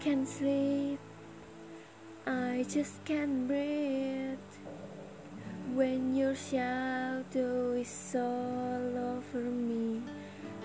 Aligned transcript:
can't 0.00 0.28
sleep, 0.28 0.98
I 2.26 2.64
just 2.68 3.04
can't 3.04 3.48
breathe. 3.48 4.38
When 5.74 6.14
your 6.16 6.34
shadow 6.34 7.72
is 7.72 8.14
all 8.14 8.92
over 8.96 9.40
me, 9.40 10.02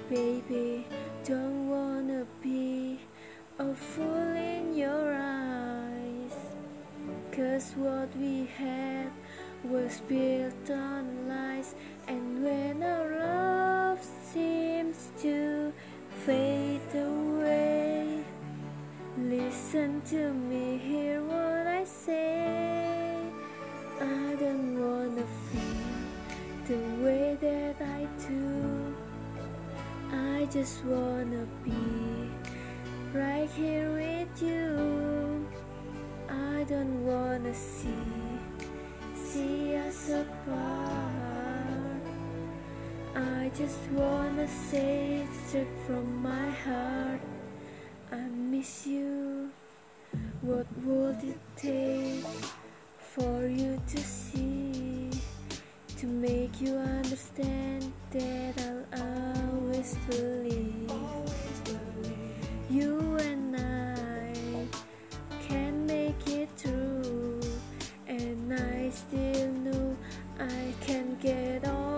baby, 0.10 0.86
don't 1.24 1.70
wanna 1.70 2.26
be 2.42 3.00
a 3.60 3.74
fool 3.74 4.36
in 4.36 4.76
your 4.76 5.14
eyes. 5.14 6.38
Cause 7.32 7.74
what 7.76 8.10
we 8.18 8.48
had 8.58 9.12
was 9.64 10.02
built 10.08 10.70
on 10.70 11.28
lies, 11.28 11.76
listen 19.74 20.02
to 20.02 20.34
me, 20.34 20.78
hear 20.78 21.24
what 21.24 21.66
I 21.66 21.86
say. 21.86 23.16
I 24.02 24.36
don't 24.36 24.76
wanna 24.78 25.24
feel 25.48 26.68
the 26.68 26.82
way 27.02 27.38
that 27.40 27.78
I 27.82 28.06
do. 28.28 28.94
I 30.12 30.46
just 30.52 30.84
wanna 30.84 31.48
be 31.64 32.30
right 33.14 33.50
here 33.52 33.90
with 33.94 34.42
you. 34.42 35.48
I 36.28 36.66
don't 36.68 37.06
wanna 37.06 37.54
see 37.54 38.10
see 39.16 39.78
us 39.78 40.10
apart. 40.10 42.02
I 43.16 43.50
just 43.58 43.80
wanna 43.92 44.48
say 44.70 45.24
it 45.24 45.30
straight 45.48 45.76
from 45.88 46.22
my 46.22 46.50
heart. 46.66 47.22
I 48.12 48.28
miss 48.52 48.86
you. 48.86 48.91
What 50.62 50.86
would 50.86 51.24
it 51.24 51.40
take 51.56 52.24
for 53.00 53.48
you 53.48 53.82
to 53.88 53.98
see? 53.98 55.10
To 55.98 56.06
make 56.06 56.62
you 56.62 56.76
understand 56.76 57.92
that 58.12 58.86
I'll 58.94 59.56
always 59.56 59.98
believe 60.08 60.92
you 62.70 63.00
and 63.22 63.56
I 63.58 64.34
can 65.48 65.88
make 65.88 66.28
it 66.28 66.50
through. 66.58 67.42
And 68.06 68.54
I 68.54 68.92
still 68.92 69.52
know 69.66 69.98
I 70.40 70.76
can 70.86 71.18
get 71.20 71.68
over 71.68 71.91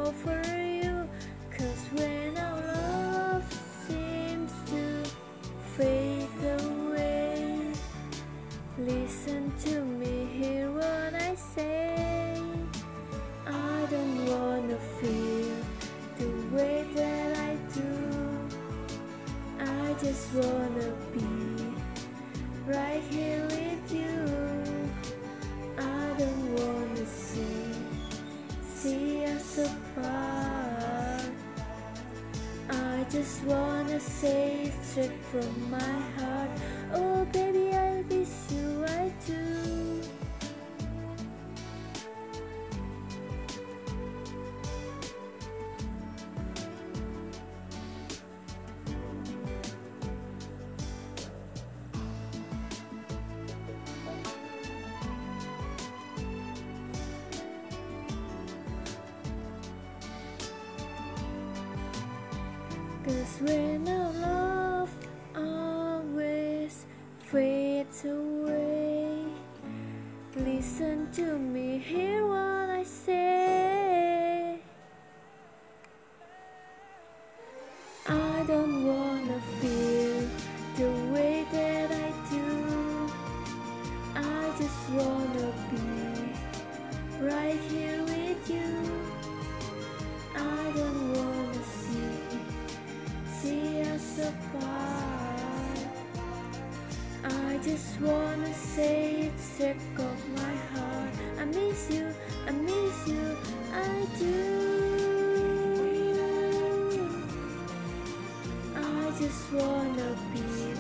just 20.04 20.34
wanna 20.34 20.92
be 21.14 21.64
right 22.68 23.02
here 23.10 23.42
with 23.46 23.94
you. 23.94 24.90
I 25.78 26.14
don't 26.18 26.56
wanna 26.60 27.06
see 27.06 27.72
see 28.76 29.24
us 29.24 29.60
apart. 29.60 31.32
I 32.70 33.06
just 33.10 33.44
wanna 33.46 34.00
say 34.00 34.74
straight 34.82 35.24
from 35.32 35.72
my 35.72 35.96
heart. 36.18 36.52
Oh 36.94 37.24
baby, 37.32 37.74
I 37.74 38.04
miss 38.10 38.52
you, 38.52 38.84
I 38.86 39.14
do. 39.26 40.02
Cause 63.06 63.42
when 63.42 63.86
our 63.90 64.14
love 64.14 64.90
always 65.36 66.86
fades 67.20 68.06
away, 68.06 69.26
listen 70.38 71.12
to 71.12 71.38
me, 71.38 71.80
hear 71.80 72.26
what 72.26 72.70
I 72.70 72.84
say. 72.84 74.62
I 78.08 78.44
don't 78.48 78.88
wanna 78.88 79.42
feel 79.60 80.30
the 80.78 80.90
way 81.12 81.46
that 81.52 81.92
I 81.92 82.10
do. 82.32 83.12
I 84.16 84.44
just 84.58 84.90
wanna 84.92 85.52
be 85.72 87.26
right 87.26 87.60
here 87.70 88.02
with 88.04 88.50
you. 88.50 89.04
I 90.36 90.72
don't 90.74 91.13
just 97.64 98.02
wanna 98.02 98.54
say 98.54 99.32
it 99.32 99.40
of 99.98 100.30
my 100.36 100.56
heart. 100.74 101.14
I 101.40 101.46
miss 101.46 101.90
you, 101.92 102.14
I 102.46 102.52
miss 102.52 103.08
you, 103.08 103.38
I 103.74 104.06
do. 104.20 104.84
I 108.76 109.12
just 109.18 109.54
wanna 109.54 110.18
be 110.34 110.74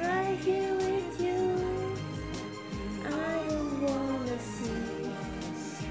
right 0.00 0.38
here 0.38 0.74
with 0.76 1.20
you. 1.20 1.86
I 3.04 3.44
don't 3.48 3.82
wanna 3.82 4.38
see 4.38 5.10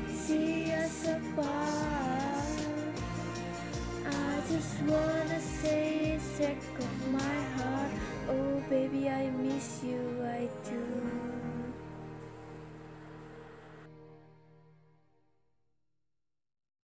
see 0.09 0.71
us 0.73 1.07
apart. 1.07 2.59
I 4.07 4.41
just 4.49 4.81
wanna 4.81 5.39
say 5.39 6.13
it 6.13 6.21
of 6.79 7.11
my 7.11 7.19
heart. 7.19 7.44
Baby, 8.69 9.09
I 9.09 9.29
miss 9.29 9.83
you, 9.83 9.99
I 10.23 10.49
do. 10.67 11.04